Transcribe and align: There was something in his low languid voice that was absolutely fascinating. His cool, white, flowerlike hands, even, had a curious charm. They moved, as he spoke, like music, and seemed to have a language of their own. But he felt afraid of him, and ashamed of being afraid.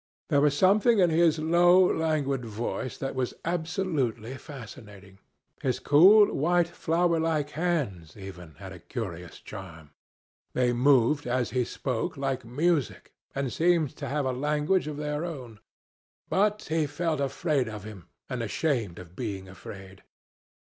There 0.29 0.41
was 0.41 0.57
something 0.57 0.97
in 0.97 1.11
his 1.11 1.37
low 1.37 1.79
languid 1.85 2.43
voice 2.43 2.97
that 2.97 3.13
was 3.13 3.35
absolutely 3.45 4.35
fascinating. 4.35 5.19
His 5.61 5.77
cool, 5.79 6.33
white, 6.33 6.65
flowerlike 6.67 7.51
hands, 7.51 8.17
even, 8.17 8.55
had 8.55 8.71
a 8.71 8.79
curious 8.79 9.39
charm. 9.39 9.91
They 10.53 10.73
moved, 10.73 11.27
as 11.27 11.51
he 11.51 11.63
spoke, 11.63 12.17
like 12.17 12.43
music, 12.43 13.13
and 13.35 13.53
seemed 13.53 13.95
to 13.97 14.09
have 14.09 14.25
a 14.25 14.33
language 14.33 14.87
of 14.87 14.97
their 14.97 15.23
own. 15.23 15.59
But 16.29 16.63
he 16.63 16.87
felt 16.87 17.19
afraid 17.19 17.69
of 17.69 17.83
him, 17.83 18.07
and 18.27 18.41
ashamed 18.41 18.97
of 18.97 19.15
being 19.15 19.47
afraid. 19.47 20.01